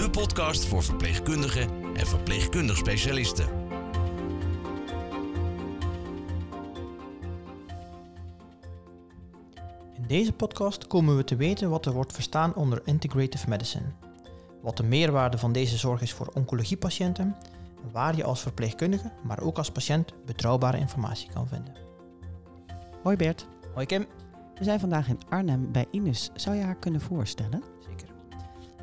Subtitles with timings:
[0.00, 3.48] de podcast voor verpleegkundigen en verpleegkundig specialisten.
[9.94, 13.92] In deze podcast komen we te weten wat er wordt verstaan onder integrative medicine,
[14.62, 17.36] wat de meerwaarde van deze zorg is voor oncologiepatiënten
[17.82, 21.74] en waar je als verpleegkundige, maar ook als patiënt betrouwbare informatie kan vinden.
[23.02, 24.06] Hoi Bert, Hoi Kim.
[24.54, 26.30] we zijn vandaag in Arnhem bij Ines.
[26.34, 27.62] Zou je haar kunnen voorstellen?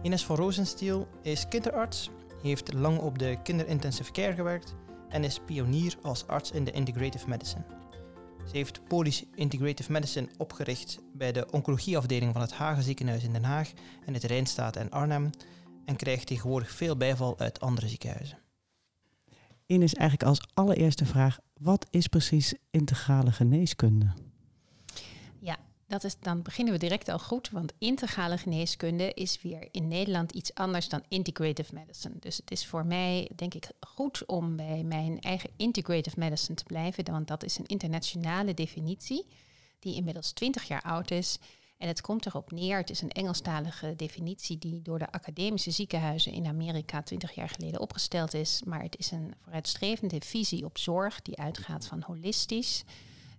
[0.08, 2.10] Ines van Rozenstiel is kinderarts,
[2.42, 4.76] heeft lang op de kinderintensive care gewerkt
[5.10, 7.64] en is pionier als arts in de integrative medicine.
[8.46, 13.44] Ze heeft Polis Integrative Medicine opgericht bij de oncologieafdeling van het Hagen ziekenhuis in Den
[13.44, 13.72] Haag
[14.06, 15.30] en het Rijnstaat en Arnhem
[15.86, 18.40] en krijgt tegenwoordig veel bijval uit andere ziekenhuizen.
[19.66, 24.14] Ines, eigenlijk als allereerste vraag, wat is precies integrale geneeskunde?
[25.88, 30.32] Dat is, dan beginnen we direct al goed, want integrale geneeskunde is weer in Nederland
[30.32, 32.16] iets anders dan integrative medicine.
[32.20, 36.64] Dus het is voor mij, denk ik, goed om bij mijn eigen integrative medicine te
[36.64, 39.26] blijven, want dat is een internationale definitie
[39.80, 41.38] die inmiddels 20 jaar oud is.
[41.78, 46.32] En het komt erop neer, het is een Engelstalige definitie die door de academische ziekenhuizen
[46.32, 48.62] in Amerika 20 jaar geleden opgesteld is.
[48.66, 52.84] Maar het is een vooruitstrevende visie op zorg die uitgaat van holistisch,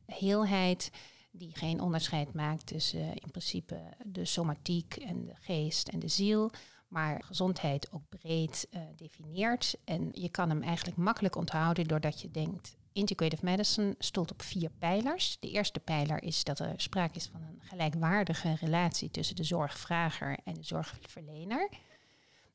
[0.07, 0.91] heelheid,
[1.31, 6.09] die geen onderscheid maakt tussen eh, in principe de somatiek en de geest en de
[6.09, 6.51] ziel,
[6.89, 9.59] maar gezondheid ook breed uh.
[9.85, 14.71] En je kan hem eigenlijk makkelijk onthouden doordat je denkt, integrative medicine stoelt op vier
[14.79, 15.37] pijlers.
[15.41, 20.39] De eerste pijler is dat er sprake is van een gelijkwaardige relatie tussen de zorgvrager
[20.45, 21.69] en de zorgverlener.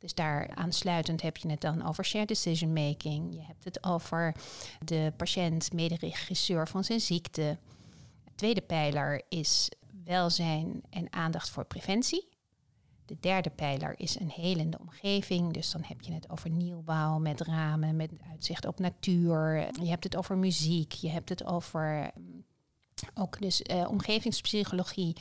[0.04, 3.34] Dus daar aansluitend heb je het dan over shared decision making.
[3.34, 4.36] Je hebt het over
[4.86, 7.58] de patiënt mederegisseur van zijn ziekte.
[8.34, 9.70] De tweede pijler is
[10.04, 12.30] welzijn en aandacht voor preventie.
[13.06, 15.54] De derde pijler is een helende omgeving.
[15.54, 19.58] Dus dan heb je het over nieuwbouw met ramen, met uitzicht op natuur.
[19.82, 20.92] Je hebt het over muziek.
[20.92, 22.46] Je hebt het over um,
[23.14, 25.16] ook dus uh, omgevingspsychologie.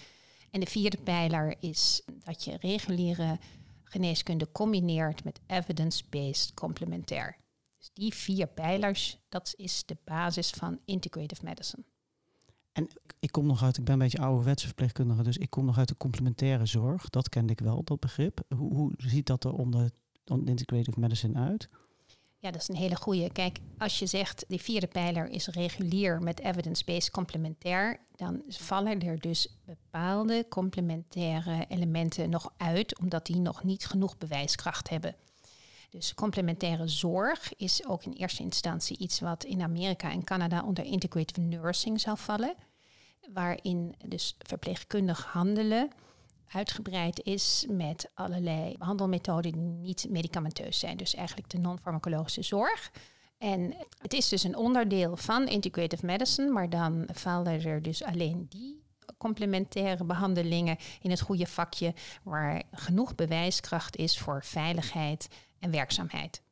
[0.51, 3.39] En de vierde pijler is dat je reguliere
[3.85, 7.37] geneeskunde combineert met evidence-based complementair.
[7.79, 11.85] Dus die vier pijlers, dat is de basis van integrative medicine.
[12.73, 12.89] En
[13.21, 15.89] ik kom nog uit, ik ben een beetje ouderwetse verpleegkundige, dus ik kom nog uit
[15.89, 17.11] de complementaire zorg.
[17.11, 18.41] Dat kende ik wel, dat begrip.
[18.57, 19.91] Hoe, hoe ziet dat er onder,
[20.45, 21.69] integrative medicine uit?
[22.39, 23.33] Ja, dat is een hele goede.
[23.33, 29.21] Kijk, als je zegt die vierde pijler is regulier met evidence-based complementair, dan vallen er
[29.21, 35.15] dus bepaalde complementaire elementen nog uit, omdat die nog niet genoeg bewijskracht hebben.
[35.93, 40.85] Dus complementaire zorg is ook in eerste instantie iets wat in Amerika en Canada onder
[40.85, 42.55] integrative nursing zou vallen,
[43.33, 45.91] waarin dus verpleegkundig handelen
[46.49, 50.97] uitgebreid is met allerlei behandelmethoden die niet medicamenteus zijn.
[50.97, 52.91] Dus eigenlijk de non-farmacologische zorg.
[53.39, 58.47] En het is dus een onderdeel van integrative medicine, maar dan vallen er dus alleen
[58.49, 58.83] die
[59.19, 65.29] complementaire behandelingen in het goede vakje waar genoeg bewijskracht is voor veiligheid
[65.63, 66.43] en werkzaamheid.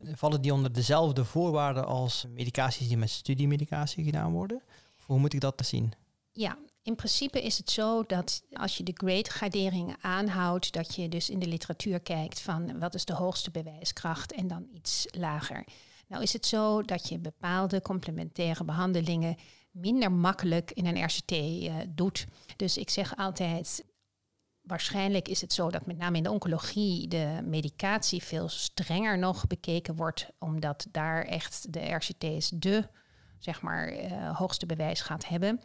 [0.00, 4.62] Vallen die onder dezelfde voorwaarden als medicaties die met studiemedicatie gedaan worden?
[4.98, 5.92] Of hoe moet ik dat zien?
[6.32, 11.30] Ja, in principe is het zo dat als je de grade-gradering aanhoudt, dat je dus
[11.30, 15.64] in de literatuur kijkt van wat is de hoogste bewijskracht en dan iets lager.
[16.06, 19.36] Nou is het zo dat je bepaalde complementaire behandelingen
[19.70, 22.26] minder makkelijk in een RCT uh, doet.
[22.56, 23.84] Dus ik zeg altijd,
[24.66, 29.46] waarschijnlijk is het zo dat met name in de oncologie de medicatie veel strenger nog
[29.46, 32.88] bekeken wordt, omdat daar echt de RCT's de
[33.44, 35.60] zeg maar, uh, hoogste bewijs gaat hebben.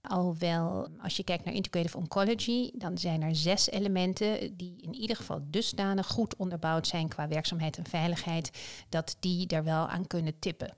[0.00, 5.16] Alhoewel, als je kijkt naar integrative oncology, dan zijn er zes elementen die in ieder
[5.16, 8.50] geval dusdanig goed onderbouwd zijn qua werkzaamheid en veiligheid,
[8.88, 10.76] dat die er wel aan kunnen tippen.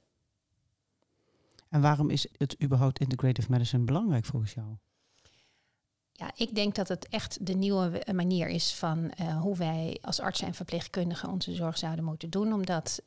[1.69, 4.77] En waarom is het überhaupt integrative medicine belangrijk volgens jou?
[6.23, 10.21] Ja, ik denk dat het echt de nieuwe manier is van uh, hoe wij als
[10.21, 12.53] artsen en verpleegkundigen onze zorg zouden moeten doen.
[12.53, 13.03] Omdat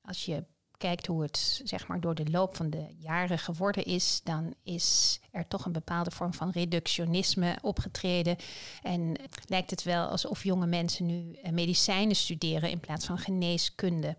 [0.00, 0.44] als je
[0.76, 5.20] kijkt hoe het zeg maar, door de loop van de jaren geworden is, dan is
[5.30, 8.36] er toch een bepaalde vorm van reductionisme opgetreden.
[8.82, 9.16] En
[9.46, 14.16] lijkt het wel alsof jonge mensen nu eh, medicijnen studeren in plaats van geneeskunde.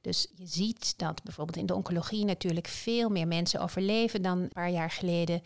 [0.00, 4.48] Dus je ziet dat bijvoorbeeld in de oncologie natuurlijk veel meer mensen overleven dan een
[4.48, 5.42] paar jaar geleden.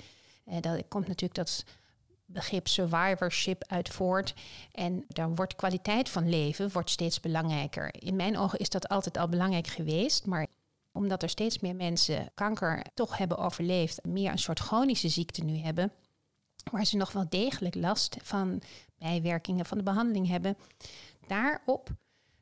[0.48, 1.64] Uh, dat komt natuurlijk dat
[2.26, 4.34] begrip survivorship uit voort.
[4.72, 7.94] En dan wordt kwaliteit van leven wordt steeds belangrijker.
[8.02, 10.46] In mijn ogen is dat altijd al belangrijk geweest, maar
[10.92, 15.56] omdat er steeds meer mensen kanker toch hebben overleefd, meer een soort chronische ziekte nu
[15.56, 15.92] hebben,
[16.70, 18.62] waar ze nog wel degelijk last van
[18.98, 20.56] bijwerkingen van de behandeling hebben.
[21.26, 21.88] Daarop,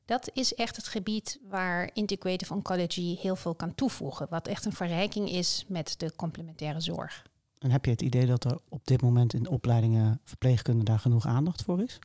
[0.05, 4.73] dat is echt het gebied waar integrative oncology heel veel kan toevoegen, wat echt een
[4.73, 7.25] verrijking is met de complementaire zorg.
[7.65, 11.27] En heb je het idee dat er op dit moment in opleidingen verpleegkunde daar genoeg
[11.27, 11.99] aandacht voor is?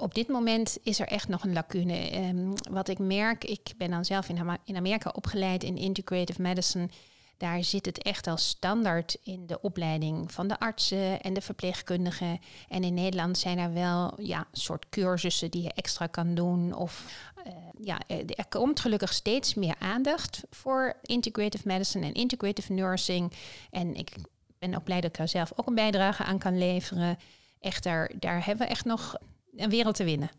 [0.00, 2.28] Op dit moment is er echt nog een lacune.
[2.28, 4.28] Um, wat ik merk, ik ben dan zelf
[4.64, 6.88] in Amerika opgeleid in integrative medicine.
[7.36, 12.40] Daar zit het echt als standaard in de opleiding van de artsen en de verpleegkundigen.
[12.68, 16.74] En in Nederland zijn er wel ja, soort cursussen die je extra kan doen.
[16.74, 18.00] Of uh, ja,
[18.36, 23.32] er komt gelukkig steeds meer aandacht voor integrative medicine en integrative nursing.
[23.70, 24.14] En ik
[24.58, 27.18] ben ook blij dat ik daar zelf ook een bijdrage aan kan leveren.
[27.60, 29.16] Echter, daar hebben we echt nog
[29.56, 30.30] een wereld te winnen.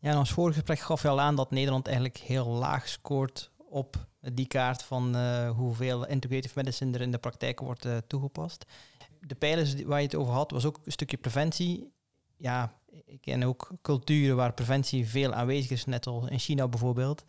[0.00, 3.50] Ja, in ons vorige gesprek gaf je al aan dat Nederland eigenlijk heel laag scoort
[3.56, 8.64] op die kaart van uh, hoeveel integrative medicine er in de praktijk wordt uh, toegepast.
[9.20, 11.92] De pijlers waar je het over had, was ook een stukje preventie.
[12.36, 12.72] Ja,
[13.06, 17.24] ik ken ook culturen waar preventie veel aanwezig is, net als in China bijvoorbeeld.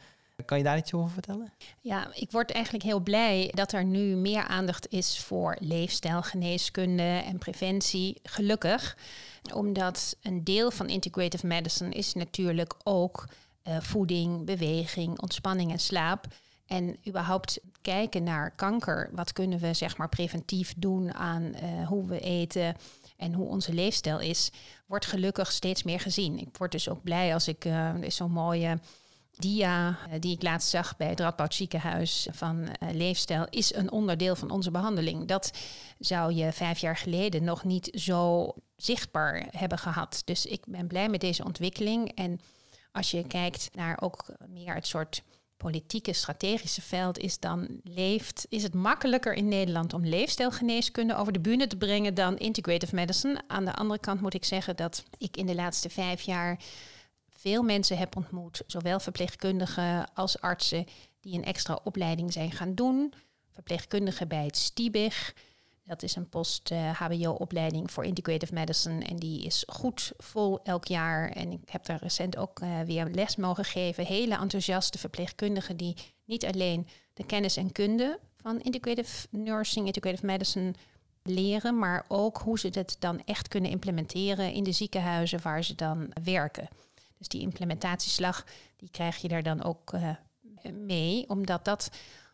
[0.45, 1.53] Kan je daar iets over vertellen?
[1.79, 7.37] Ja, ik word eigenlijk heel blij dat er nu meer aandacht is voor leefstijlgeneeskunde en
[7.37, 8.19] preventie.
[8.23, 8.97] Gelukkig,
[9.53, 13.27] omdat een deel van integrative medicine is natuurlijk ook
[13.67, 16.25] uh, voeding, beweging, ontspanning en slaap.
[16.65, 19.09] En überhaupt kijken naar kanker.
[19.13, 22.75] Wat kunnen we zeg maar preventief doen aan uh, hoe we eten
[23.17, 24.51] en hoe onze leefstijl is,
[24.85, 26.39] wordt gelukkig steeds meer gezien.
[26.39, 28.79] Ik word dus ook blij als ik uh, zo'n mooie
[29.41, 33.91] dia eh, die ik laatst zag bij het Radboud ziekenhuis van uh, leefstijl is een
[33.91, 35.27] onderdeel van onze behandeling.
[35.27, 35.51] Dat
[35.99, 40.21] zou je vijf jaar geleden nog niet zo zichtbaar hebben gehad.
[40.25, 42.11] Dus ik ben blij met deze ontwikkeling.
[42.15, 42.39] En
[42.91, 45.23] als je kijkt naar ook meer het soort
[45.57, 51.39] politieke, strategische veld is dan leeft, is het makkelijker in Nederland om leefstijlgeneeskunde over de
[51.39, 53.41] bühne te brengen dan integrative medicine.
[53.47, 56.59] Aan de andere kant moet ik zeggen dat ik in de laatste vijf jaar
[57.41, 60.85] veel mensen heb ontmoet, zowel verpleegkundigen als artsen,
[61.19, 63.13] die een extra opleiding zijn gaan doen.
[63.51, 65.33] Verpleegkundigen bij het STIBIG.
[65.83, 69.05] Dat is een post-HBO-opleiding voor Integrative Medicine.
[69.05, 71.29] En die is goed vol elk jaar.
[71.29, 74.05] En ik heb daar recent ook uh, weer les mogen geven.
[74.05, 80.73] Hele enthousiaste verpleegkundigen die niet alleen de kennis en kunde van Integrative Nursing, Integrative Medicine
[81.23, 85.75] leren, maar ook hoe ze het dan echt kunnen implementeren in de ziekenhuizen waar ze
[85.75, 86.67] dan werken.
[87.21, 88.45] Dus die implementatieslag,
[88.77, 90.09] die krijg je daar dan ook uh,
[90.73, 91.89] mee, omdat dat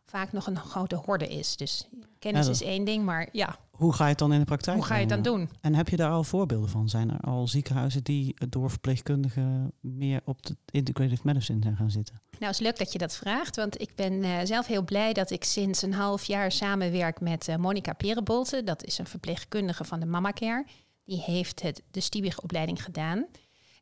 [0.05, 1.57] vaak nog een grote horde is.
[1.57, 1.87] Dus
[2.19, 3.57] kennis is één ding, maar ja.
[3.71, 5.49] Hoe ga je het dan in de praktijk Hoe ga je het dan doen?
[5.61, 6.89] En heb je daar al voorbeelden van?
[6.89, 12.21] Zijn er al ziekenhuizen die door verpleegkundigen meer op de integrative medicine zijn gaan zitten?
[12.31, 15.13] Nou, het is leuk dat je dat vraagt, want ik ben uh, zelf heel blij
[15.13, 18.63] dat ik sinds een half jaar samenwerk met uh, Monica Perenbolte.
[18.63, 20.65] Dat is een verpleegkundige van de Mama Care.
[21.03, 23.25] Die heeft het, de Stiebig-opleiding gedaan.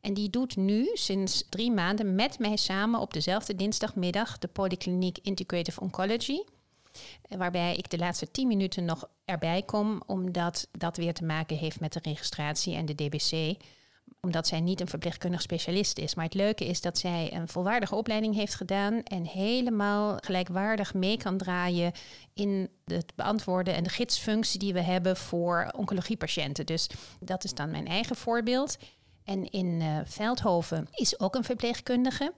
[0.00, 5.18] En die doet nu sinds drie maanden met mij samen op dezelfde dinsdagmiddag de Polykliniek
[5.22, 6.40] Integrative Oncology.
[7.22, 11.56] Eh, waarbij ik de laatste tien minuten nog erbij kom, omdat dat weer te maken
[11.56, 13.56] heeft met de registratie en de DBC
[14.20, 16.14] omdat zij niet een verpleegkundig specialist is.
[16.14, 21.16] Maar het leuke is dat zij een volwaardige opleiding heeft gedaan en helemaal gelijkwaardig mee
[21.16, 21.92] kan draaien
[22.34, 26.66] in het beantwoorden en de gidsfunctie die we hebben voor oncologiepatiënten.
[26.66, 26.86] Dus
[27.20, 28.76] dat is dan mijn eigen voorbeeld.
[29.26, 32.32] En in uh, Veldhoven is ook een verpleegkundige,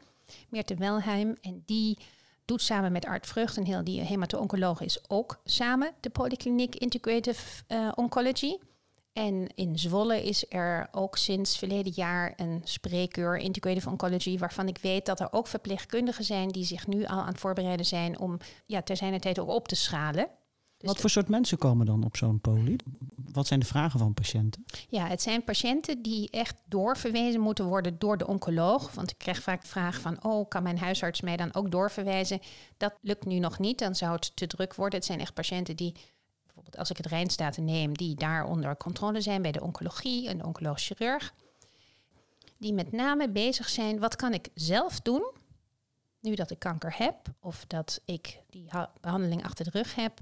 [0.49, 1.37] Meerte Welheim.
[1.40, 1.99] En die
[2.45, 7.62] doet samen met Art Vrucht, een heel die hemato-oncoloog is, ook samen de Polykliniek Integrative
[7.68, 8.57] uh, Oncology.
[9.12, 14.78] En in Zwolle is er ook sinds verleden jaar een spreekuur Integrative Oncology, waarvan ik
[14.78, 18.38] weet dat er ook verpleegkundigen zijn die zich nu al aan het voorbereiden zijn om
[18.66, 20.28] ja, ter zijn tijd ook op te schalen.
[20.79, 22.77] Dus Wat voor soort mensen komen dan op zo'n poli?
[23.33, 24.65] Wat zijn de vragen van patiënten?
[24.89, 28.93] Ja, het zijn patiënten die echt doorverwezen moeten worden door de oncoloog.
[28.93, 32.41] Want ik krijg vaak de vraag van, oh, kan mijn huisarts mij dan ook doorverwijzen?
[32.77, 34.99] Dat lukt nu nog niet, dan zou het te druk worden.
[34.99, 35.95] Het zijn echt patiënten die,
[36.45, 40.45] bijvoorbeeld als ik het Rijnstaten neem, die daar onder controle zijn bij de oncologie, een
[40.45, 41.35] oncoloog chirurg.
[42.59, 45.31] Die met name bezig zijn, wat kan ik zelf doen
[46.21, 48.71] nu dat ik kanker heb of dat ik die
[49.01, 50.21] behandeling achter de rug heb,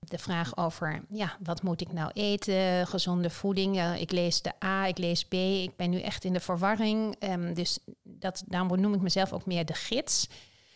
[0.00, 2.86] de vraag over, ja, wat moet ik nou eten?
[2.86, 3.96] Gezonde voeding.
[3.98, 5.32] ik lees de A, ik lees B.
[5.32, 7.16] Ik ben nu echt in de verwarring.
[7.22, 10.28] Um, dus dat, daarom noem ik mezelf ook meer de gids.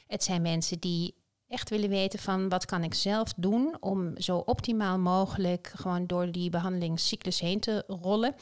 [0.06, 1.14] Het zijn mensen die
[1.48, 6.32] echt willen weten van wat kan ik zelf doen om zo optimaal mogelijk gewoon door
[6.32, 8.34] die behandelingscyclus heen te rollen.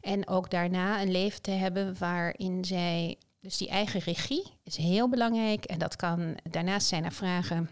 [0.00, 5.08] En ook daarna een leven te hebben waarin zij, dus die eigen regie is heel
[5.08, 5.64] belangrijk.
[5.64, 7.70] En dat kan, daarnaast zijn er vragen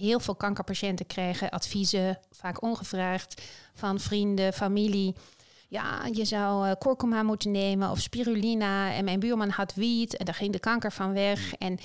[0.00, 3.42] heel veel kankerpatiënten krijgen adviezen, vaak ongevraagd,
[3.74, 5.14] van vrienden, familie.
[5.68, 8.92] Ja, je zou uh, kurkuma moeten nemen of spirulina.
[8.92, 11.54] En mijn buurman had wiet en daar ging de kanker van weg.
[11.54, 11.78] En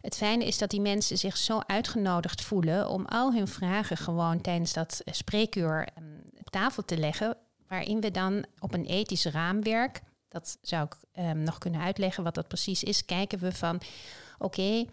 [0.00, 4.40] het fijne is dat die mensen zich zo uitgenodigd voelen om al hun vragen gewoon
[4.40, 6.04] tijdens dat spreekuur ehm,
[6.40, 7.36] op tafel te leggen.
[7.68, 12.34] Waarin we dan op een ethisch raamwerk, dat zou ik um, nog kunnen uitleggen wat
[12.34, 13.80] dat precies is, kijken we van
[14.38, 14.84] oké,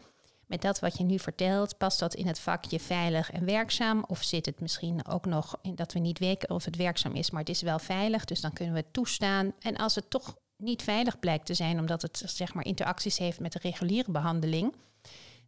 [0.47, 4.03] met dat wat je nu vertelt, past dat in het vakje veilig en werkzaam?
[4.07, 7.31] Of zit het misschien ook nog in dat we niet weten of het werkzaam is,
[7.31, 9.53] maar het is wel veilig, dus dan kunnen we het toestaan.
[9.59, 13.39] En als het toch niet veilig blijkt te zijn, omdat het zeg maar interacties heeft
[13.39, 14.73] met de reguliere behandeling,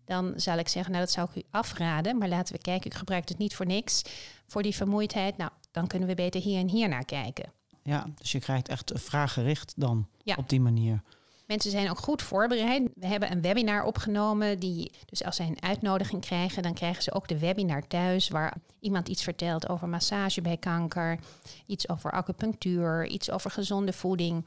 [0.06, 2.96] dan zal ik zeggen, nou dat zou ik u afraden, maar laten we kijken, u
[2.96, 4.02] gebruikt het niet voor niks,
[4.48, 5.38] voor die vermoeidheid.
[5.38, 7.52] Nou, dan kunnen we beter hier en hier naar kijken.
[7.84, 11.02] Ja, dus je krijgt echt vraaggericht dan op die manier.
[11.48, 12.90] Mensen zijn ook goed voorbereid.
[12.96, 14.60] We hebben een webinar opgenomen.
[14.60, 18.28] Die, dus als zij een uitnodiging krijgen, dan krijgen ze ook de webinar thuis.
[18.30, 21.20] Waar iemand iets vertelt over massage bij kanker,
[21.66, 24.46] iets over acupunctuur, iets over gezonde voeding.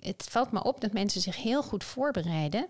[0.00, 2.68] Het valt me op dat mensen zich heel goed voorbereiden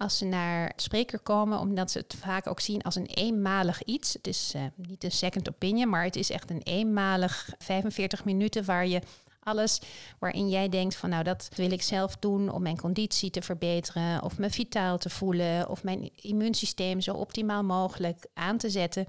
[0.00, 3.82] als ze naar het spreker komen, omdat ze het vaak ook zien als een eenmalig
[3.82, 4.12] iets.
[4.12, 8.64] Het is uh, niet een second opinion, maar het is echt een eenmalig 45 minuten
[8.64, 9.00] waar je
[9.50, 9.80] alles
[10.18, 14.22] waarin jij denkt van nou dat wil ik zelf doen om mijn conditie te verbeteren
[14.22, 19.06] of me vitaal te voelen of mijn immuunsysteem zo optimaal mogelijk aan te zetten.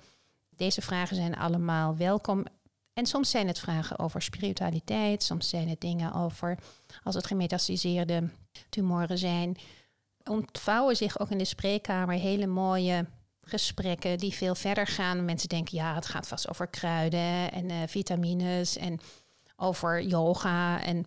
[0.50, 2.46] Deze vragen zijn allemaal welkom.
[2.94, 6.58] En soms zijn het vragen over spiritualiteit, soms zijn het dingen over
[7.04, 8.30] als het gemetastaseerde
[8.70, 9.58] tumoren zijn.
[10.24, 13.06] Ontvouwen zich ook in de spreekkamer hele mooie
[13.52, 15.26] gesprekken die veel verder gaan.
[15.26, 19.00] Mensen denken, ja, het gaat vast over kruiden en uh, vitamines en
[19.62, 21.06] over yoga en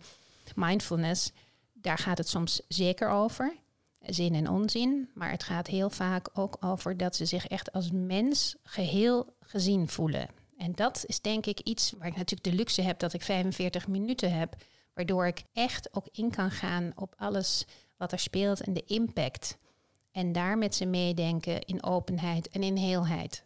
[0.55, 1.31] mindfulness.
[1.73, 3.55] Daar gaat het soms zeker over.
[3.99, 5.09] Zin en onzin.
[5.13, 9.89] Maar het gaat heel vaak ook over dat ze zich echt als mens geheel gezien
[9.89, 10.27] voelen.
[10.57, 13.87] En dat is denk ik iets waar ik natuurlijk de luxe heb dat ik 45
[13.87, 14.55] minuten heb.
[14.93, 17.65] Waardoor ik echt ook in kan gaan op alles
[17.97, 19.57] wat er speelt en de impact.
[20.11, 23.43] En daar met ze meedenken in openheid en in heelheid.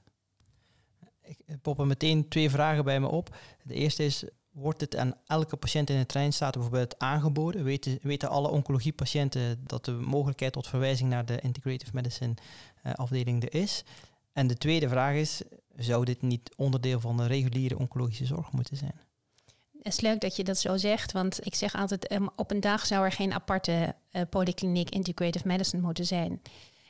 [1.22, 3.38] Ik poppen meteen twee vragen bij me op.
[3.63, 7.63] De eerste is, Wordt het aan elke patiënt in de treinstaat bijvoorbeeld aangeboden?
[7.63, 12.34] Weten, weten alle oncologiepatiënten dat de mogelijkheid tot verwijzing naar de integrative medicine
[12.86, 13.84] uh, afdeling er is?
[14.34, 15.41] En de tweede vraag is,
[15.75, 19.00] zou dit niet onderdeel van de reguliere oncologische zorg moeten zijn?
[19.82, 22.60] Het is leuk dat je dat zo zegt, want ik zeg altijd, um, op een
[22.60, 26.41] dag zou er geen aparte uh, polykliniek integrative medicine moeten zijn.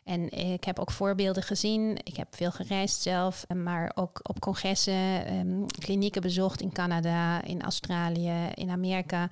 [0.09, 1.97] En ik heb ook voorbeelden gezien.
[2.03, 7.61] Ik heb veel gereisd zelf, maar ook op congressen, um, klinieken bezocht in Canada, in
[7.61, 9.29] Australië, in Amerika,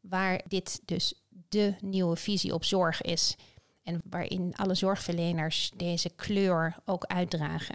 [0.00, 1.14] waar dit dus
[1.48, 3.36] de nieuwe visie op zorg is.
[3.82, 7.74] En waarin alle zorgverleners deze kleur ook uitdragen.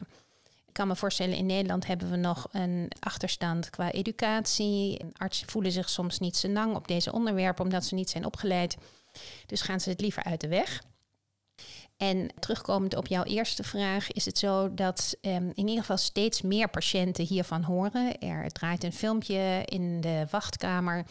[0.67, 5.01] Ik kan me voorstellen, in Nederland hebben we nog een achterstand qua educatie.
[5.13, 8.77] Artsen voelen zich soms niet zo lang op deze onderwerpen omdat ze niet zijn opgeleid.
[9.45, 10.81] Dus gaan ze het liever uit de weg.
[11.97, 16.41] En terugkomend op jouw eerste vraag, is het zo dat um, in ieder geval steeds
[16.41, 18.19] meer patiënten hiervan horen.
[18.19, 21.05] Er draait een filmpje in de wachtkamer.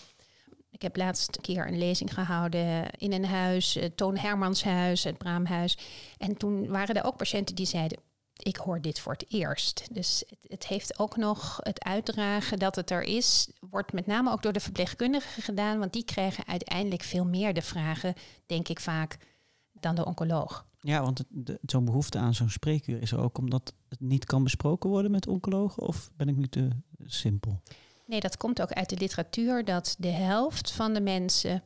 [0.71, 5.19] Ik heb laatst een keer een lezing gehouden in een huis, het Toon Hermanshuis, het
[5.19, 5.79] Braamhuis.
[6.19, 7.99] En toen waren er ook patiënten die zeiden,
[8.37, 9.89] ik hoor dit voor het eerst.
[9.93, 14.33] Dus het, het, heeft ook nog het uitdragen dat het er is, wordt met name
[14.33, 18.15] ook door de verpleegkundigen gedaan, want die krijgen uiteindelijk veel meer de vragen,
[18.47, 19.17] denk ik vaak,
[19.73, 20.67] dan de oncoloog.
[20.85, 21.25] Ja, want
[21.62, 25.27] zo'n behoefte aan zo'n spreekuur is er ook omdat het niet kan besproken worden met
[25.27, 25.83] oncologen?
[25.83, 26.69] Of ben ik nu te
[27.07, 27.62] simpel?
[28.07, 31.62] Nee, dat komt ook uit de literatuur dat de helft van de mensen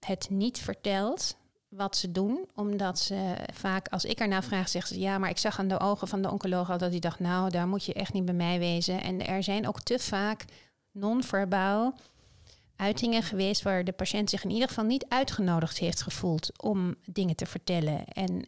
[0.00, 1.36] het niet vertelt
[1.68, 5.38] wat ze doen, omdat ze vaak, als ik ernaar vraag, zeggen ze ja, maar ik
[5.38, 7.94] zag aan de ogen van de oncoloog al dat hij dacht, nou, daar moet je
[7.94, 9.02] echt niet bij mij wezen.
[9.02, 10.44] En er zijn ook te vaak
[10.92, 11.94] non-verbaal
[12.76, 17.36] uitingen geweest waar de patiënt zich in ieder geval niet uitgenodigd heeft gevoeld om dingen
[17.36, 18.04] te vertellen.
[18.04, 18.46] En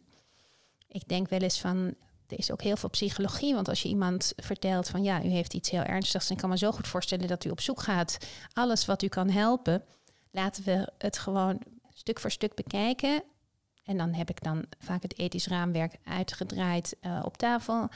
[0.87, 1.95] ik denk wel eens van,
[2.27, 5.53] er is ook heel veel psychologie, want als je iemand vertelt van ja, u heeft
[5.53, 8.17] iets heel ernstigs, dan kan me zo goed voorstellen dat u op zoek gaat.
[8.53, 9.83] Alles wat u kan helpen,
[10.31, 11.61] laten we het gewoon
[11.93, 13.23] stuk voor stuk bekijken.
[13.83, 17.89] En dan heb ik dan vaak het ethisch raamwerk uitgedraaid uh, op tafel.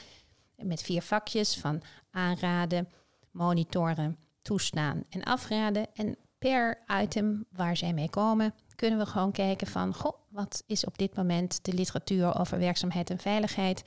[0.56, 2.88] Met vier vakjes van aanraden,
[3.30, 5.86] monitoren, toestaan en afraden.
[5.94, 6.16] En
[6.50, 10.98] per item waar zij mee komen, kunnen we gewoon kijken van, goh, wat is op
[10.98, 13.82] dit moment de literatuur over werkzaamheid en veiligheid?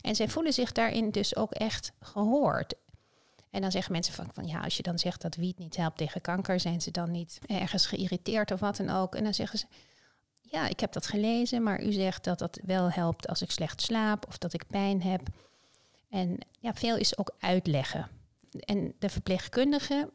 [0.00, 2.74] En zij voelen zich daarin dus ook echt gehoord.
[3.50, 5.96] En dan zeggen mensen van, van ja, als je dan zegt dat wiet niet helpt
[5.96, 9.14] tegen kanker, zijn ze dan niet ergens geïrriteerd of wat dan ook.
[9.14, 9.66] En dan zeggen ze,
[10.42, 13.80] ja, ik heb dat gelezen, maar u zegt dat dat wel helpt als ik slecht
[13.80, 15.20] slaap of dat ik pijn heb.
[16.10, 18.08] En ja, veel is ook uitleggen.
[18.58, 20.10] En de verpleegkundigen,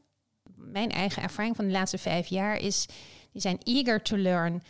[0.72, 2.86] mijn eigen ervaring van de laatste vijf jaar is,
[3.32, 4.63] die zijn eager to learn.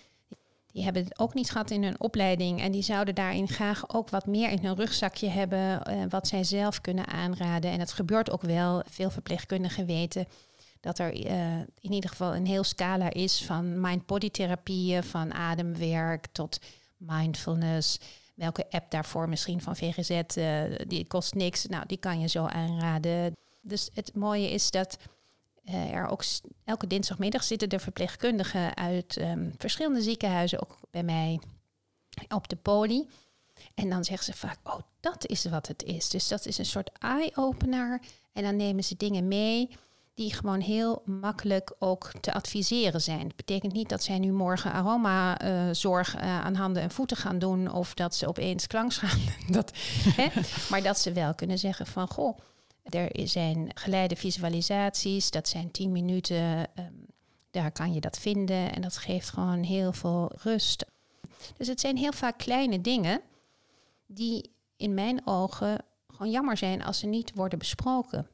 [0.71, 4.09] Die hebben het ook niet gehad in hun opleiding en die zouden daarin graag ook
[4.09, 7.71] wat meer in hun rugzakje hebben, uh, wat zij zelf kunnen aanraden.
[7.71, 8.83] En dat gebeurt ook wel.
[8.89, 10.27] Veel verpleegkundigen weten
[10.79, 16.27] dat er uh, in ieder geval een heel scala is van mind-body therapieën, van ademwerk
[16.31, 16.59] tot
[16.97, 17.99] mindfulness.
[18.35, 21.65] Welke app daarvoor misschien van VGZ, eh, die kost niks.
[21.65, 23.35] Nou, die kan je zo aanraden.
[23.61, 24.97] Dus het mooie is dat
[25.69, 26.23] uh, er ook
[26.63, 31.39] elke dinsdagmiddag zitten de verpleegkundigen uit um, verschillende ziekenhuizen ook bij mij
[32.27, 33.07] op de poli.
[33.75, 36.09] En dan zeggen ze vaak, oh, dat is wat het is.
[36.09, 38.01] Dus dat is een soort eye-opener.
[38.33, 39.69] En dan nemen ze dingen mee
[40.13, 43.27] die gewoon heel makkelijk ook te adviseren zijn.
[43.27, 47.39] Dat betekent niet dat zij nu morgen aromazorg uh, uh, aan handen en voeten gaan
[47.39, 49.19] doen of dat ze opeens klanks gaan.
[49.57, 49.71] dat,
[50.15, 50.27] hè?
[50.69, 52.37] Maar dat ze wel kunnen zeggen van goh,
[52.83, 57.05] er zijn geleide visualisaties, dat zijn 10 minuten, um,
[57.51, 60.85] daar kan je dat vinden en dat geeft gewoon heel veel rust.
[61.57, 63.21] Dus het zijn heel vaak kleine dingen
[64.05, 68.27] die in mijn ogen gewoon jammer zijn als ze niet worden besproken.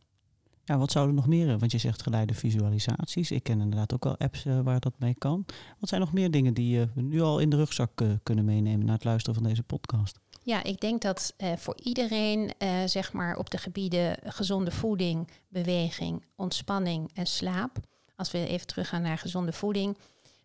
[0.63, 1.57] Ja, wat zouden nog meer?
[1.57, 3.31] Want je zegt geleide visualisaties.
[3.31, 5.45] Ik ken inderdaad ook al apps uh, waar dat mee kan.
[5.79, 8.85] Wat zijn nog meer dingen die we nu al in de rugzak uh, kunnen meenemen
[8.85, 10.19] na het luisteren van deze podcast?
[10.49, 12.53] Ja, ik denk dat voor iedereen,
[12.85, 17.77] zeg maar op de gebieden gezonde voeding, beweging, ontspanning en slaap.
[18.15, 19.97] Als we even teruggaan naar gezonde voeding.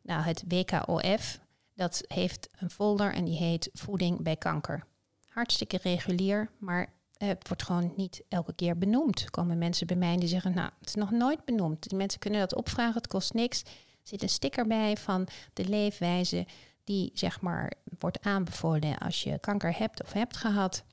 [0.02, 1.38] Nou, het WKOF,
[1.74, 4.84] dat heeft een folder en die heet Voeding bij kanker.
[5.28, 9.30] Hartstikke regulier, maar het wordt gewoon niet elke keer benoemd.
[9.30, 11.88] Komen mensen bij mij die zeggen, nou, het is nog nooit benoemd.
[11.88, 13.62] Die mensen kunnen dat opvragen, het kost niks.
[13.62, 13.70] Er
[14.02, 16.46] zit een sticker bij van de leefwijze
[16.84, 20.84] die, zeg maar, wordt aanbevolen als je kanker hebt of hebt gehad.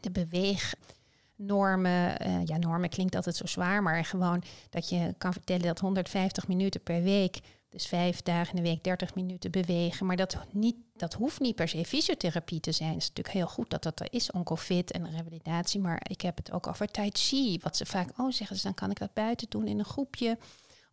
[0.00, 5.66] De beweegnormen, uh, ja, normen klinkt altijd zo zwaar, maar gewoon dat je kan vertellen
[5.66, 7.40] dat 150 minuten per week
[7.74, 10.06] dus vijf dagen in de week 30 minuten bewegen.
[10.06, 12.92] Maar dat, niet, dat hoeft niet per se fysiotherapie te zijn.
[12.92, 15.80] Het is natuurlijk heel goed dat dat er is, oncofit en revalidatie.
[15.80, 17.58] Maar ik heb het ook over tai chi.
[17.62, 20.38] Wat ze vaak, oh zeggen ze, dan kan ik dat buiten doen in een groepje.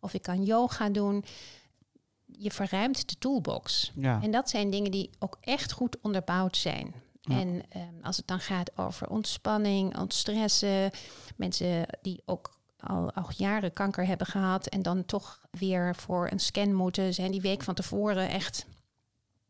[0.00, 1.24] Of ik kan yoga doen.
[2.38, 3.92] Je verruimt de toolbox.
[3.94, 4.22] Ja.
[4.22, 6.94] En dat zijn dingen die ook echt goed onderbouwd zijn.
[7.22, 10.90] En um, als het dan gaat over ontspanning, ontstressen,
[11.36, 16.40] mensen die ook al, al jaren kanker hebben gehad en dan toch weer voor een
[16.40, 18.66] scan moeten, zijn die week van tevoren echt,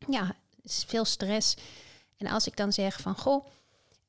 [0.09, 1.57] ja, is veel stress.
[2.17, 3.47] En als ik dan zeg van, goh,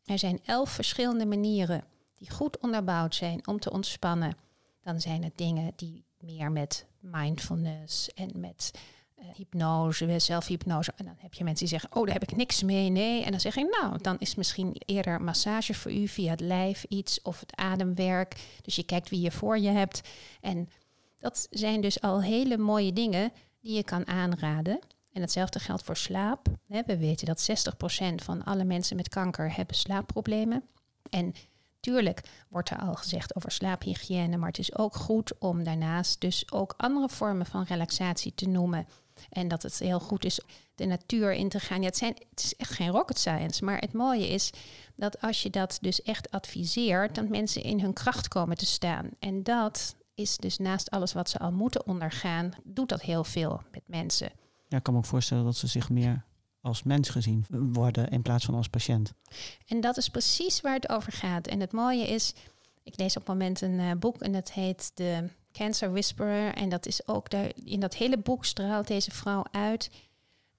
[0.06, 1.84] er zijn elf verschillende manieren
[2.14, 4.38] die goed onderbouwd zijn om te ontspannen,
[4.82, 8.72] dan zijn het dingen die meer met mindfulness en met
[9.20, 10.94] uh, hypnose, zelfhypnose.
[10.96, 12.90] En dan heb je mensen die zeggen, oh, daar heb ik niks mee.
[12.90, 13.24] Nee.
[13.24, 16.84] En dan zeg ik, nou, dan is misschien eerder massage voor u via het lijf
[16.84, 18.36] iets of het ademwerk.
[18.62, 20.02] Dus je kijkt wie je voor je hebt.
[20.42, 20.70] En
[21.20, 23.32] dat zijn dus al hele mooie dingen
[23.62, 24.80] die je kan aanraden.
[25.14, 26.48] En hetzelfde geldt voor slaap.
[26.68, 27.50] We weten dat
[28.12, 30.64] 60% van alle mensen met kanker hebben slaapproblemen.
[31.10, 31.34] En
[31.84, 36.52] tuurlijk wordt er al gezegd over slaaphygiëne, maar het is ook goed om daarnaast dus
[36.52, 38.88] ook andere vormen van relaxatie te noemen.
[39.30, 40.40] En dat het heel goed is
[40.76, 41.80] de natuur in te gaan.
[41.80, 43.64] Ja, het, zijn, het is echt geen rocket science.
[43.66, 44.52] Maar het mooie is
[44.96, 49.10] dat als je dat dus echt adviseert, dat mensen in hun kracht komen te staan.
[49.20, 53.62] En dat is dus naast alles wat ze al moeten ondergaan, doet dat heel veel
[53.72, 54.32] met mensen.
[54.68, 56.26] Ja, ik kan me ook voorstellen dat ze zich meer
[56.64, 59.14] als mens gezien worden in plaats van als patiënt.
[59.68, 61.48] En dat is precies waar het over gaat.
[61.48, 62.34] En het mooie is,
[62.84, 66.54] ik lees op het moment een uh, boek en dat heet de Cancer Whisperer.
[66.54, 69.90] En dat is ook daar, in dat hele boek straalt deze vrouw uit.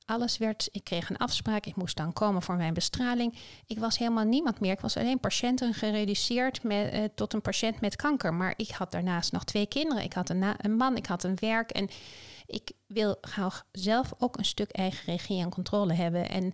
[0.07, 3.39] Alles werd, ik kreeg een afspraak, ik moest dan komen voor mijn bestraling.
[3.67, 4.73] Ik was helemaal niemand meer.
[4.73, 8.35] Ik was alleen patiënten gereduceerd met, uh, tot een patiënt met kanker.
[8.35, 10.05] Maar ik had daarnaast nog twee kinderen.
[10.05, 11.71] Ik had een, een man, ik had een werk.
[11.71, 11.89] En
[12.47, 16.29] ik wil graag zelf ook een stuk eigen regie en controle hebben.
[16.29, 16.53] En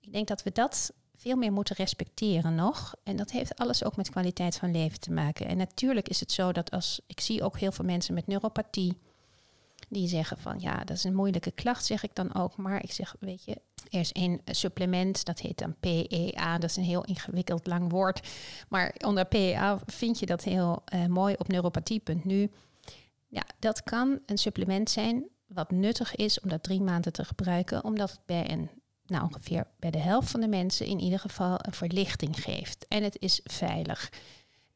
[0.00, 2.94] ik denk dat we dat veel meer moeten respecteren nog.
[3.04, 5.46] En dat heeft alles ook met kwaliteit van leven te maken.
[5.46, 8.98] En natuurlijk is het zo dat als ik zie ook heel veel mensen met neuropathie,
[9.88, 12.56] Die zeggen van ja, dat is een moeilijke klacht, zeg ik dan ook.
[12.56, 16.58] Maar ik zeg, weet je, er is één supplement, dat heet dan PEA.
[16.58, 18.28] Dat is een heel ingewikkeld lang woord.
[18.68, 22.50] Maar onder PEA vind je dat heel uh, mooi op neuropathie.nu.
[23.28, 27.84] Ja, dat kan een supplement zijn wat nuttig is om dat drie maanden te gebruiken,
[27.84, 28.70] omdat het bij een,
[29.06, 32.86] nou ongeveer bij de helft van de mensen in ieder geval een verlichting geeft.
[32.88, 34.12] En het is veilig.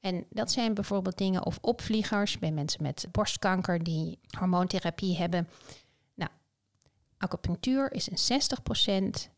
[0.00, 5.48] En dat zijn bijvoorbeeld dingen of opvliegers bij mensen met borstkanker die hormoontherapie hebben.
[6.14, 6.30] Nou,
[7.18, 8.40] acupunctuur is in
[9.26, 9.30] 60%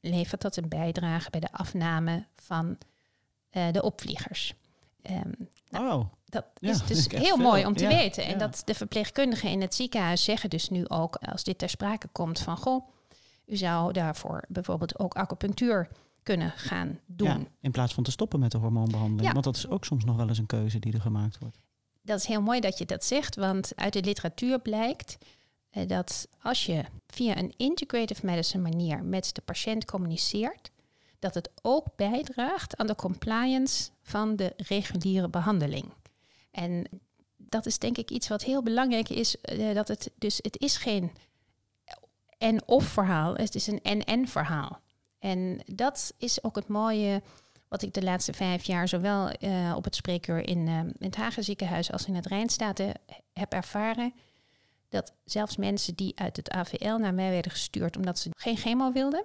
[0.00, 2.78] levert dat een bijdrage bij de afname van
[3.50, 4.54] uh, de opvliegers.
[5.10, 6.04] Um, nou, oh.
[6.24, 8.24] Dat is dus heel mooi om te weten.
[8.24, 12.08] En dat de verpleegkundigen in het ziekenhuis zeggen dus nu ook, als dit ter sprake
[12.12, 12.88] komt, van goh,
[13.46, 15.88] u zou daarvoor bijvoorbeeld ook acupunctuur
[16.28, 17.48] kunnen gaan doen.
[17.60, 19.32] in plaats van te stoppen met de hormoonbehandeling.
[19.32, 21.58] Want dat is ook soms nog wel eens een keuze die er gemaakt wordt.
[22.02, 25.18] Dat is heel mooi dat je dat zegt, want uit de literatuur blijkt
[25.70, 30.70] eh, dat als je via een integrative medicine manier met de patiënt communiceert,
[31.18, 35.84] dat het ook bijdraagt aan de compliance van de reguliere behandeling.
[36.50, 36.88] En
[37.36, 40.76] dat is denk ik iets wat heel belangrijk is, uh, dat het dus het is
[40.76, 41.10] geen
[42.38, 44.80] en-of verhaal, het is een en-en verhaal.
[45.18, 47.22] En dat is ook het mooie
[47.68, 51.44] wat ik de laatste vijf jaar zowel uh, op het spreekuur in, in het Hagen
[51.44, 52.94] ziekenhuis als in het Rijnstaten
[53.32, 54.12] heb ervaren.
[54.88, 58.92] Dat zelfs mensen die uit het AVL naar mij werden gestuurd omdat ze geen chemo
[58.92, 59.24] wilden,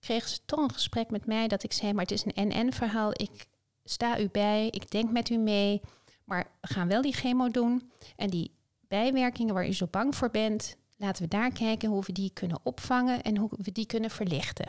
[0.00, 2.72] kregen ze toch een gesprek met mij dat ik zei, maar het is een en-en
[2.72, 3.10] verhaal.
[3.12, 3.46] Ik
[3.84, 5.80] sta u bij, ik denk met u mee,
[6.24, 7.90] maar we gaan wel die chemo doen.
[8.16, 8.50] En die
[8.88, 12.58] bijwerkingen waar u zo bang voor bent, laten we daar kijken hoe we die kunnen
[12.62, 14.66] opvangen en hoe we die kunnen verlichten.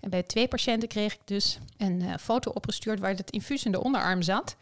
[0.00, 3.72] En bij twee patiënten kreeg ik dus een uh, foto opgestuurd waar het infuus in
[3.72, 4.56] de onderarm zat.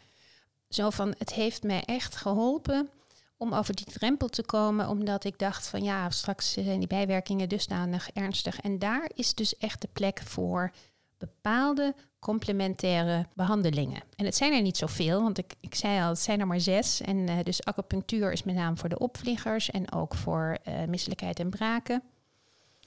[0.69, 2.89] Zo van, het heeft mij echt geholpen
[3.37, 7.49] om over die drempel te komen, omdat ik dacht van ja, straks zijn die bijwerkingen
[7.49, 8.59] dusdanig ernstig.
[8.59, 10.71] En daar is dus echt de plek voor
[11.17, 14.01] bepaalde complementaire behandelingen.
[14.15, 16.59] En het zijn er niet zoveel, want ik, ik zei al, het zijn er maar
[16.59, 17.01] zes.
[17.01, 21.39] En uh, dus acupunctuur is met name voor de opvliegers en ook voor uh, misselijkheid
[21.39, 22.03] en braken.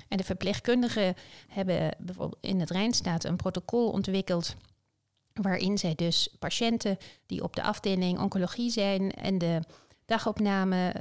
[0.08, 1.14] En de verpleegkundigen
[1.48, 4.56] hebben bijvoorbeeld in het Rijnstaat een protocol ontwikkeld
[5.32, 9.60] waarin zij dus patiënten die op de afdeling oncologie zijn en de
[10.04, 10.94] dagopname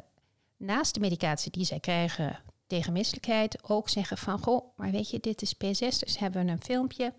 [0.58, 2.40] naast de medicatie die zij krijgen
[2.70, 6.52] tegen misselijkheid ook zeggen van goh, maar weet je, dit is P6, dus hebben we
[6.52, 7.14] een filmpje.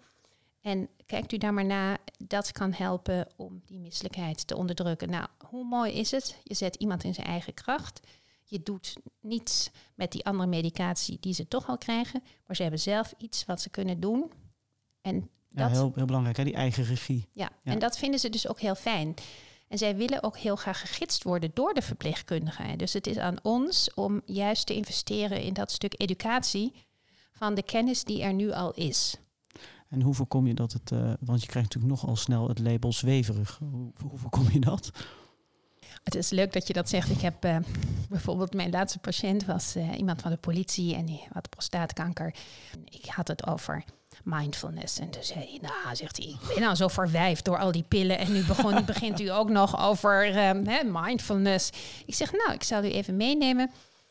[0.61, 5.11] En kijkt u daar maar na, dat kan helpen om die misselijkheid te onderdrukken.
[5.11, 6.37] Nou, hoe mooi is het?
[6.43, 8.01] Je zet iemand in zijn eigen kracht.
[8.45, 12.81] Je doet niets met die andere medicatie die ze toch al krijgen, maar ze hebben
[12.81, 14.33] zelf iets wat ze kunnen doen.
[15.01, 16.45] En ja, dat, heel, heel belangrijk, hè?
[16.45, 17.29] die eigen regie.
[17.33, 19.15] Ja, ja, en dat vinden ze dus ook heel fijn.
[19.71, 22.79] En zij willen ook heel graag gegidst worden door de verpleegkundigen.
[22.79, 26.73] Dus het is aan ons om juist te investeren in dat stuk educatie
[27.33, 29.17] van de kennis die er nu al is.
[29.89, 32.93] En hoe voorkom je dat het, uh, want je krijgt natuurlijk nogal snel het label
[32.93, 33.59] zweverig.
[33.59, 34.91] Hoe, hoe voorkom je dat?
[36.03, 37.11] Het is leuk dat je dat zegt.
[37.11, 37.57] Ik heb uh,
[38.09, 42.35] bijvoorbeeld mijn laatste patiënt was uh, iemand van de politie en die had prostaatkanker.
[42.85, 43.85] Ik had het over
[44.25, 44.99] mindfulness.
[44.99, 47.85] En toen zei hij, nou, zegt hij, ik ben nou zo verwijfd door al die
[47.89, 48.19] pillen.
[48.19, 51.71] En nu begon, begint u ook nog over um, mindfulness.
[52.07, 53.71] Ik zeg, nou, ik zal u even meenemen.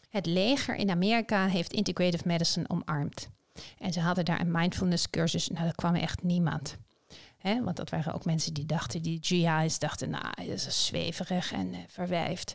[0.09, 3.29] Het leger in Amerika heeft integrative medicine omarmd.
[3.77, 5.47] En ze hadden daar een mindfulness cursus.
[5.47, 6.77] Nou, daar kwam echt niemand.
[7.37, 11.51] He, want dat waren ook mensen die dachten, die GI's dachten, nou, dat is zweverig
[11.51, 12.53] en uh, verwijfd.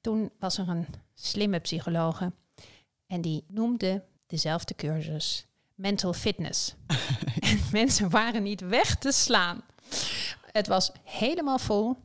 [0.00, 2.32] Toen was er een slimme psychologe
[3.06, 6.74] en die noemde dezelfde cursus mental fitness.
[7.50, 9.62] en mensen waren niet weg te slaan.
[10.52, 11.96] Het was helemaal vol.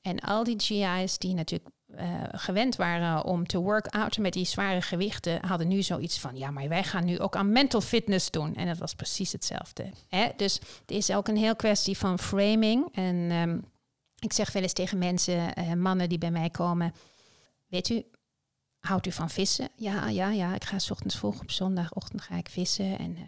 [0.00, 4.82] En al die GI's die natuurlijk uh, gewend waren om te work-outen met die zware
[4.82, 8.54] gewichten, hadden nu zoiets van, ja, maar wij gaan nu ook aan mental fitness doen.
[8.54, 9.90] En dat was precies hetzelfde.
[10.08, 10.28] Hè?
[10.36, 12.88] Dus het is ook een heel kwestie van framing.
[12.92, 13.64] En um,
[14.18, 16.94] ik zeg wel eens tegen mensen, uh, mannen die bij mij komen,
[17.68, 18.04] weet u,
[18.84, 19.68] houdt u van vissen?
[19.76, 20.54] Ja, ja, ja.
[20.54, 22.98] Ik ga s ochtends vroeg op zondagochtend ga ik vissen.
[22.98, 23.22] En uh,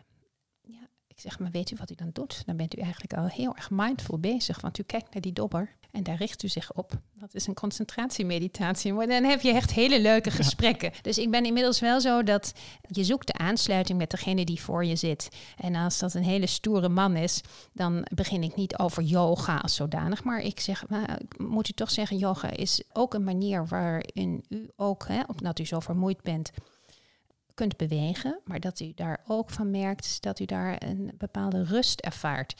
[0.61, 2.42] ja, ik zeg, maar weet u wat u dan doet?
[2.47, 4.61] Dan bent u eigenlijk al heel erg mindful bezig.
[4.61, 6.93] Want u kijkt naar die dobber en daar richt u zich op.
[7.15, 8.93] Dat is een concentratiemeditatie.
[8.93, 10.93] Maar dan heb je echt hele leuke gesprekken.
[11.03, 12.53] Dus ik ben inmiddels wel zo dat
[12.89, 15.29] je zoekt de aansluiting met degene die voor je zit.
[15.57, 17.41] En als dat een hele stoere man is,
[17.73, 20.25] dan begin ik niet over yoga als zodanig.
[20.25, 24.71] Maar ik zeg, maar, moet u toch zeggen, yoga is ook een manier waarin u
[24.77, 26.51] ook, hè, omdat u zo vermoeid bent,
[27.55, 28.41] kunt bewegen.
[28.45, 32.55] Maar dat u daar ook van merkt dat u daar een bepaalde rust ervaart.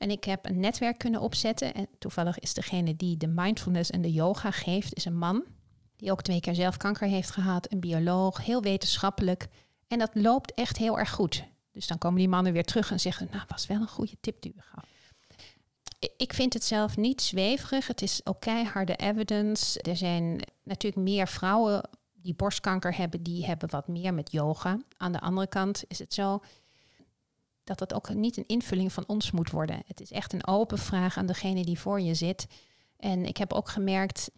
[0.00, 1.74] En ik heb een netwerk kunnen opzetten.
[1.74, 5.44] En toevallig is degene die de mindfulness en de yoga geeft, is een man.
[5.96, 9.48] die ook twee keer zelf kanker heeft gehad, een bioloog, heel wetenschappelijk.
[9.88, 11.44] En dat loopt echt heel erg goed.
[11.72, 14.42] Dus dan komen die mannen weer terug en zeggen, nou, was wel een goede tip
[14.42, 14.86] die we gehad.
[16.16, 17.86] Ik vind het zelf niet zweverig.
[17.86, 19.80] Het is ook keiharde evidence.
[19.82, 24.78] Er zijn natuurlijk meer vrouwen die borstkanker hebben, die hebben wat meer met yoga.
[24.96, 26.40] Aan de andere kant is het zo
[27.64, 29.82] dat dat ook niet een invulling van ons moet worden.
[29.86, 32.46] Het is echt een open vraag aan degene die voor je zit.
[32.96, 34.30] En ik heb ook gemerkt,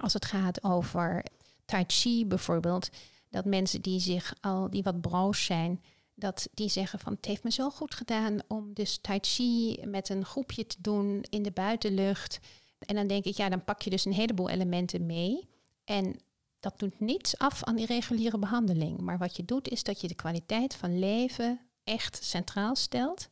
[0.00, 1.24] als het gaat over
[1.64, 2.88] Tai Chi bijvoorbeeld,
[3.30, 5.82] dat mensen die zich al, die wat broos zijn,
[6.14, 10.08] dat die zeggen van het heeft me zo goed gedaan om dus Tai Chi met
[10.08, 12.38] een groepje te doen in de buitenlucht.
[12.78, 15.48] En dan denk ik, ja, dan pak je dus een heleboel elementen mee.
[15.84, 16.20] En
[16.60, 19.00] dat doet niets af aan die reguliere behandeling.
[19.00, 23.28] Maar wat je doet is dat je de kwaliteit van leven echt centraal stelt.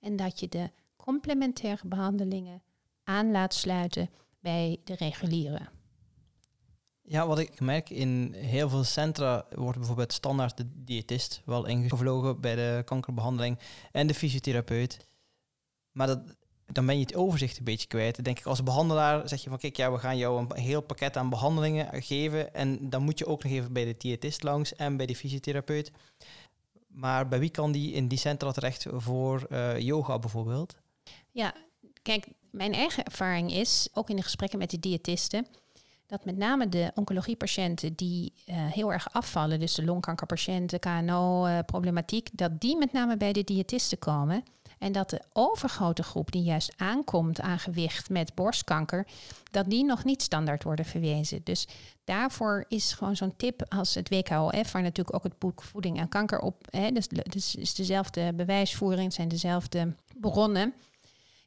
[0.00, 2.62] En dat je de complementaire behandelingen
[3.04, 4.10] aan laat sluiten
[4.40, 5.68] bij de reguliere.
[7.02, 12.40] Ja, wat ik merk in heel veel centra wordt bijvoorbeeld standaard de diëtist wel ingevlogen
[12.40, 13.58] bij de kankerbehandeling
[13.92, 15.06] en de fysiotherapeut.
[15.92, 16.20] Maar dat,
[16.66, 18.24] dan ben je het overzicht een beetje kwijt.
[18.24, 21.16] denk ik, als behandelaar zeg je van kijk, ja, we gaan jou een heel pakket
[21.16, 22.54] aan behandelingen geven.
[22.54, 25.92] En dan moet je ook nog even bij de diëtist langs en bij de fysiotherapeut.
[26.92, 30.76] Maar bij wie kan die in die centra terecht voor uh, yoga bijvoorbeeld?
[31.30, 31.54] Ja,
[32.02, 35.46] kijk, mijn eigen ervaring is, ook in de gesprekken met de diëtisten,
[36.06, 42.32] dat met name de oncologiepatiënten die uh, heel erg afvallen, dus de longkankerpatiënten, KNO-problematiek, uh,
[42.34, 44.44] dat die met name bij de diëtisten komen.
[44.82, 49.06] En dat de overgrote groep die juist aankomt aan gewicht met borstkanker,
[49.50, 51.40] dat die nog niet standaard worden verwezen.
[51.44, 51.66] Dus
[52.04, 56.08] daarvoor is gewoon zo'n tip als het WKOF, waar natuurlijk ook het boek Voeding en
[56.08, 60.74] Kanker op, hè, dus, dus is dezelfde bewijsvoering, zijn dezelfde bronnen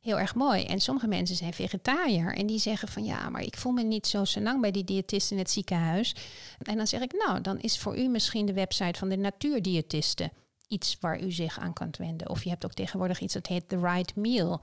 [0.02, 0.63] heel erg mooi.
[0.63, 4.08] En sommige mensen zijn vegetariër en die zeggen van ja, maar ik voel me niet
[4.08, 6.15] zo lang bij die diëtist in het ziekenhuis.
[6.62, 10.32] En dan zeg ik nou, dan is voor u misschien de website van de natuurdiëtisten
[10.67, 12.30] iets waar u zich aan kunt wenden.
[12.30, 14.62] Of je hebt ook tegenwoordig iets dat heet The Right Meal.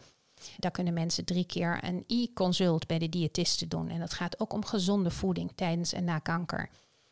[0.58, 3.88] Daar kunnen mensen drie keer een e-consult bij de diëtisten doen.
[3.88, 6.70] En dat gaat ook om gezonde voeding tijdens en na kanker.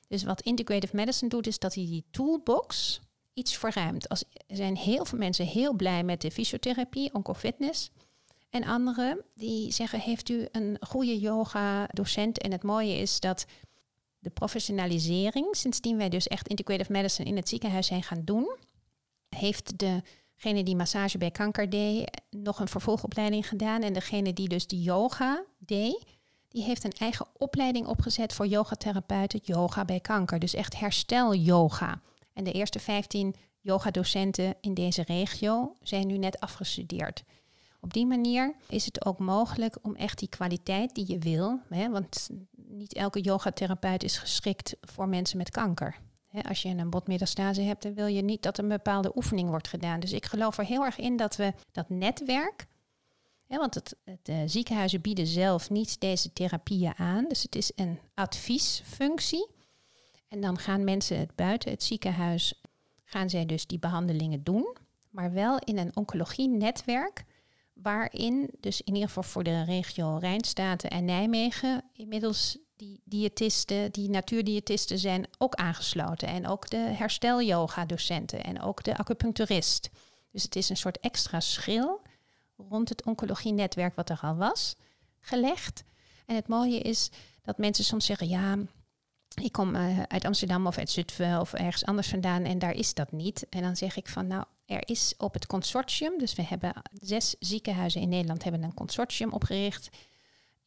[0.08, 3.00] Dus wat Integrative Medicine doet, is dat hij die toolbox
[3.34, 4.10] iets verruimt.
[4.46, 7.90] Er zijn heel veel mensen heel blij met de fysiotherapie, oncofitness.
[8.50, 12.38] En anderen die zeggen, heeft u een goede yoga-docent?
[12.38, 13.46] En het mooie is dat
[14.18, 18.56] de professionalisering, sindsdien wij dus echt integrative medicine in het ziekenhuis zijn gaan doen,
[19.36, 23.82] heeft degene die massage bij kanker deed nog een vervolgopleiding gedaan.
[23.82, 26.04] En degene die dus de yoga deed,
[26.48, 30.38] die heeft een eigen opleiding opgezet voor yogatherapeuten, yoga bij kanker.
[30.38, 32.00] Dus echt herstel yoga.
[32.32, 37.22] En de eerste 15 yogadocenten in deze regio zijn nu net afgestudeerd.
[37.80, 41.90] Op die manier is het ook mogelijk om echt die kwaliteit die je wil, hè,
[41.90, 45.96] want niet elke yogatherapeut is geschikt voor mensen met kanker.
[46.48, 50.00] Als je een botmetastase hebt, dan wil je niet dat een bepaalde oefening wordt gedaan.
[50.00, 52.66] Dus ik geloof er heel erg in dat we dat netwerk,
[53.46, 59.48] want het, de ziekenhuizen bieden zelf niet deze therapieën aan, dus het is een adviesfunctie.
[60.28, 62.62] En dan gaan mensen het buiten het ziekenhuis,
[63.04, 64.76] gaan zij dus die behandelingen doen,
[65.10, 67.24] maar wel in een oncologie-netwerk
[67.72, 74.10] waarin dus in ieder geval voor de regio Rijnstaten en Nijmegen inmiddels die diëtisten, die
[74.10, 76.28] natuurdiëtisten zijn ook aangesloten.
[76.28, 79.90] En ook de herstelyoga-docenten en ook de acupuncturist.
[80.30, 82.02] Dus het is een soort extra schil
[82.56, 84.76] rond het oncologie-netwerk wat er al was
[85.20, 85.84] gelegd.
[86.26, 87.10] En het mooie is
[87.42, 88.58] dat mensen soms zeggen, ja,
[89.42, 92.94] ik kom uh, uit Amsterdam of uit Zutphen of ergens anders vandaan en daar is
[92.94, 93.46] dat niet.
[93.48, 97.34] En dan zeg ik van, nou, er is op het consortium, dus we hebben zes
[97.38, 99.88] ziekenhuizen in Nederland hebben een consortium opgericht,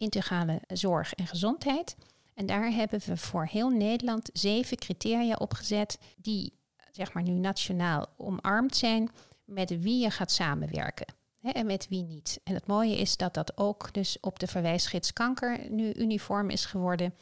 [0.03, 1.95] integrale zorg en gezondheid.
[2.33, 6.53] En daar hebben we voor heel Nederland zeven criteria opgezet die
[6.91, 9.09] zeg maar nu nationaal omarmd zijn
[9.45, 11.05] met wie je gaat samenwerken
[11.39, 12.39] hè, en met wie niet.
[12.43, 16.65] En het mooie is dat dat ook dus op de verwijsgids kanker nu uniform is
[16.65, 17.13] geworden.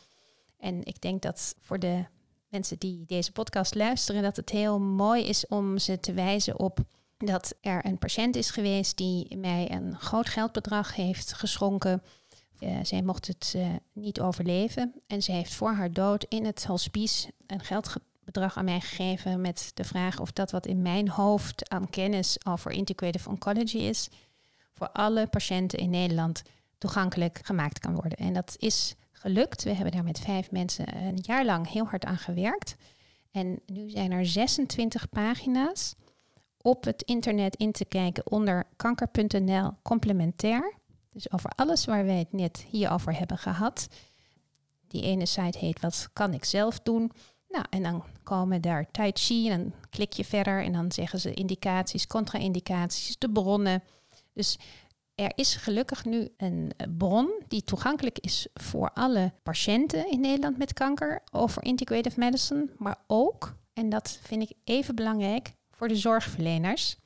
[0.58, 2.06] En ik denk dat voor de
[2.48, 6.80] mensen die deze podcast luisteren, dat het heel mooi is om ze te wijzen op
[7.18, 12.04] dat er een patiënt is geweest die mij een groot geldbedrag heeft geschonken.
[12.64, 16.66] Uh, zij mocht het uh, niet overleven en ze heeft voor haar dood in het
[16.66, 21.70] hospice een geldbedrag aan mij gegeven met de vraag of dat wat in mijn hoofd
[21.70, 24.10] aan kennis over integrative oncology is,
[24.74, 26.42] voor alle patiënten in Nederland
[26.78, 28.18] toegankelijk gemaakt kan worden.
[28.18, 29.64] En dat is gelukt.
[29.64, 32.76] We hebben daar met vijf mensen een jaar lang heel hard aan gewerkt.
[33.32, 35.96] En nu zijn er 26 pagina's
[36.62, 40.80] op het internet in te kijken onder kanker.nl complementair.
[41.12, 43.88] Dus over alles waar wij het net hierover hebben gehad.
[44.88, 47.12] die ene site heet Wat kan ik zelf doen?
[47.50, 51.20] Nou, en dan komen daar Tai Chi en dan klik je verder en dan zeggen
[51.20, 53.84] ze indicaties, contra-indicaties, de bronnen.
[54.34, 54.58] Dus
[55.16, 60.74] er is gelukkig nu een bron die toegankelijk is voor alle patiënten in Nederland met
[60.74, 66.98] kanker over integrative medicine, maar ook, en dat vind ik even belangrijk, voor de zorgverleners.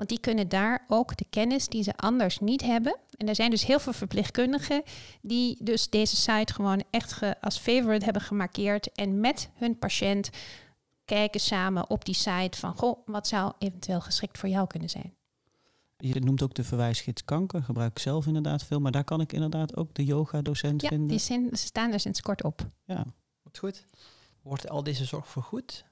[0.00, 2.96] Want die kunnen daar ook de kennis die ze anders niet hebben.
[3.16, 4.82] En er zijn dus heel veel verpleegkundigen
[5.22, 8.92] die dus deze site gewoon echt als favorite hebben gemarkeerd.
[8.92, 10.30] En met hun patiënt
[11.04, 15.14] kijken samen op die site van, goh, wat zou eventueel geschikt voor jou kunnen zijn.
[15.96, 19.32] Je noemt ook de verwijsgids kanker, gebruik ik zelf inderdaad veel, maar daar kan ik
[19.32, 21.08] inderdaad ook de yoga-docent ja, vinden.
[21.08, 22.66] die zijn, ze staan er sinds kort op.
[22.84, 23.04] Ja.
[23.42, 23.86] Wat goed.
[24.42, 25.84] Wordt al deze zorg vergoed?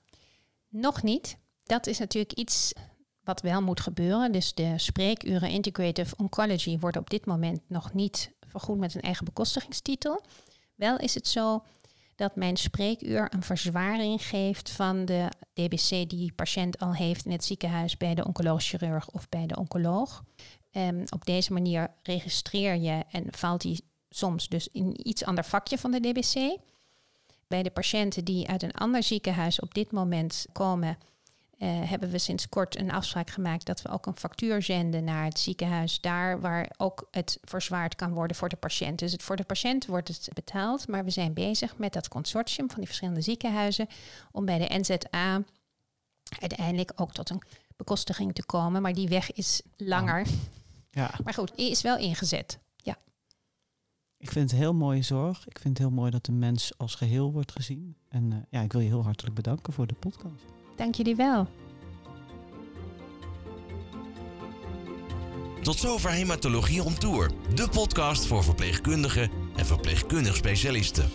[0.68, 1.38] Nog niet.
[1.64, 2.72] Dat is natuurlijk iets
[3.28, 4.32] wat wel moet gebeuren.
[4.32, 9.24] Dus de spreekuren Integrative Oncology worden op dit moment nog niet vergoed met een eigen
[9.24, 10.24] bekostigingstitel.
[10.74, 11.64] Wel is het zo
[12.16, 17.44] dat mijn spreekuur een verzwaring geeft van de DBC die patiënt al heeft in het
[17.44, 20.24] ziekenhuis bij de oncologisch chirurg of bij de oncoloog.
[20.72, 25.78] Um, op deze manier registreer je en valt die soms dus in iets ander vakje
[25.78, 26.58] van de DBC.
[27.46, 30.98] Bij de patiënten die uit een ander ziekenhuis op dit moment komen,
[31.58, 35.24] uh, hebben we sinds kort een afspraak gemaakt dat we ook een factuur zenden naar
[35.24, 38.98] het ziekenhuis, daar waar ook het verzwaard kan worden voor de patiënt.
[38.98, 42.66] Dus het, voor de patiënt wordt het betaald, maar we zijn bezig met dat consortium
[42.68, 43.86] van die verschillende ziekenhuizen
[44.32, 45.42] om bij de NZA
[46.38, 47.42] uiteindelijk ook tot een
[47.76, 48.82] bekostiging te komen.
[48.82, 50.26] Maar die weg is langer.
[50.90, 51.10] Ja.
[51.24, 52.58] Maar goed, die is wel ingezet.
[52.76, 52.96] Ja.
[54.16, 55.46] Ik vind het heel mooie zorg.
[55.46, 57.96] Ik vind het heel mooi dat de mens als geheel wordt gezien.
[58.08, 60.57] En uh, ja, ik wil je heel hartelijk bedanken voor de podcast.
[60.78, 61.46] Dank jullie wel.
[65.62, 71.10] Tot zover Hematologie on Tour, de podcast voor verpleegkundigen en verpleegkundig specialisten.